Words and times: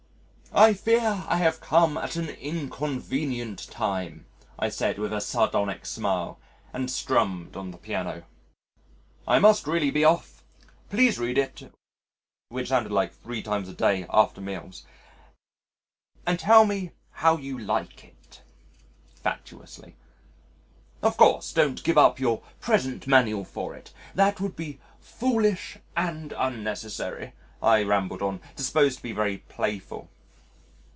"I 0.53 0.73
fear 0.73 1.23
I 1.29 1.37
have 1.37 1.61
come 1.61 1.95
at 1.97 2.17
an 2.17 2.27
inconvenient 2.27 3.69
time," 3.71 4.25
I 4.59 4.67
said, 4.67 4.99
with 4.99 5.13
a 5.13 5.21
sardonic 5.21 5.85
smile 5.85 6.41
and 6.73 6.91
strummed 6.91 7.55
on 7.55 7.71
the 7.71 7.77
piano.... 7.77 8.23
"I 9.25 9.39
must 9.39 9.65
really 9.65 9.91
be 9.91 10.03
off. 10.03 10.43
Please 10.89 11.17
read 11.17 11.37
it 11.37 11.73
(which 12.49 12.67
sounded 12.67 12.91
like 12.91 13.13
'three 13.13 13.41
times 13.41 13.69
a 13.69 13.73
day 13.73 14.05
after 14.09 14.41
meals') 14.41 14.83
and 16.27 16.37
tell 16.37 16.65
me 16.65 16.91
how 17.11 17.37
you 17.37 17.57
like 17.57 18.03
it. 18.03 18.41
(Facetiously.) 19.23 19.95
Of 21.01 21.15
course 21.15 21.53
don't 21.53 21.81
give 21.81 21.97
up 21.97 22.19
your 22.19 22.43
present 22.59 23.07
manual 23.07 23.45
for 23.45 23.73
it, 23.73 23.93
that 24.15 24.41
would 24.41 24.57
be 24.57 24.81
foolish 24.99 25.77
and 25.95 26.33
unnecessary."... 26.33 27.31
I 27.63 27.83
rambled 27.83 28.21
on 28.21 28.41
disposed 28.57 28.97
to 28.97 29.03
be 29.03 29.13
very 29.13 29.37
playful. 29.37 30.09